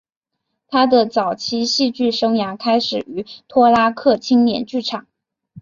[0.67, 5.05] 他的早期戏剧生涯开始于托拉克青年剧场。